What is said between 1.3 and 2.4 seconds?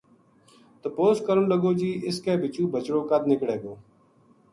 لگو جی اِس کے